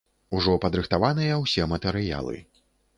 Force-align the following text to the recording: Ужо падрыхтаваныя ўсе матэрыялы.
Ужо 0.37 0.55
падрыхтаваныя 0.63 1.39
ўсе 1.45 1.71
матэрыялы. 1.77 2.45